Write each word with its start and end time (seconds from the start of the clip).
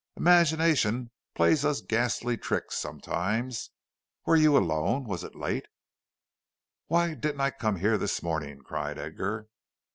Imagination 0.17 1.11
plays 1.35 1.63
us 1.63 1.79
ghastly 1.81 2.35
tricks 2.35 2.75
sometimes. 2.75 3.69
Were 4.25 4.35
you 4.35 4.57
alone? 4.57 5.03
Was 5.03 5.23
it 5.23 5.35
late?" 5.35 5.67
"Why 6.87 7.13
didn't 7.13 7.41
I 7.41 7.51
come 7.51 7.75
here 7.75 7.99
this 7.99 8.23
morning?" 8.23 8.63
cried 8.63 8.97
Edgar. 8.97 9.47